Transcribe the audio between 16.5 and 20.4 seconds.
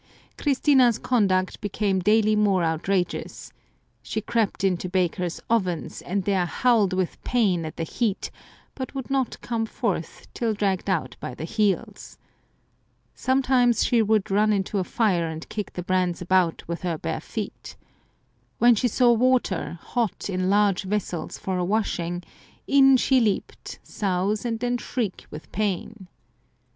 with her bare feet. When she saw water hot